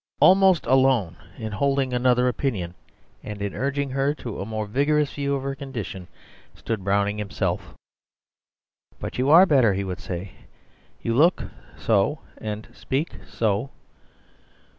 Almost 0.19 0.65
alone 0.65 1.15
in 1.37 1.51
holding 1.51 1.93
another 1.93 2.27
opinion 2.27 2.73
and 3.21 3.39
in 3.39 3.53
urging 3.53 3.91
her 3.91 4.15
to 4.15 4.41
a 4.41 4.47
more 4.47 4.65
vigorous 4.65 5.13
view 5.13 5.35
of 5.35 5.43
her 5.43 5.53
condition, 5.53 6.07
stood 6.55 6.83
Browning 6.83 7.19
himself. 7.19 7.75
"But 8.99 9.19
you 9.19 9.29
are 9.29 9.45
better," 9.45 9.75
he 9.75 9.83
would 9.83 9.99
say; 9.99 10.31
"you 11.03 11.13
look 11.13 11.43
so 11.77 12.17
and 12.39 12.67
speak 12.73 13.11
so." 13.27 13.69